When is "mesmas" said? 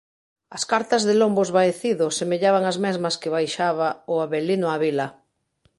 2.85-3.15